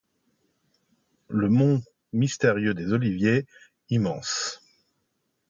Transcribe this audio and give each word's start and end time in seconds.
le 1.29 1.47
mont 1.47 1.83
mystérieux 2.11 2.73
des 2.73 2.91
oliviers 2.91 3.45
immenses! 3.91 4.59